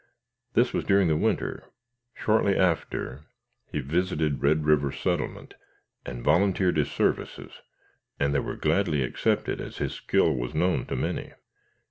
[0.53, 1.65] This was during the winter.
[2.15, 3.21] Shortly after
[3.71, 5.53] he visited Red River settlement,
[6.07, 7.61] and volunteered his services,
[8.19, 11.33] and they were gladly accepted, as his skill was known to many."